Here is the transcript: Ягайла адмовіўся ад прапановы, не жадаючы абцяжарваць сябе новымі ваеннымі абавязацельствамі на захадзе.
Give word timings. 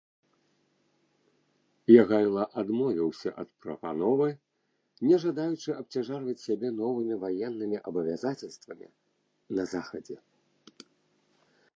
Ягайла 2.03 2.45
адмовіўся 2.61 3.29
ад 3.43 3.49
прапановы, 3.65 4.27
не 5.09 5.21
жадаючы 5.25 5.75
абцяжарваць 5.81 6.37
сябе 6.47 6.67
новымі 6.81 7.15
ваеннымі 7.25 7.77
абавязацельствамі 7.93 8.87
на 9.61 9.69
захадзе. 9.77 10.17